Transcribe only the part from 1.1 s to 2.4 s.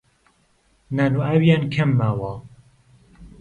و ئاویان کەم ماوە